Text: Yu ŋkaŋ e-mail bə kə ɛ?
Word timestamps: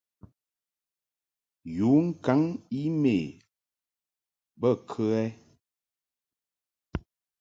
Yu 1.75 1.91
ŋkaŋ 2.07 2.41
e-mail 2.81 3.29
bə 4.59 4.69
kə 4.89 5.03
ɛ? 5.23 5.25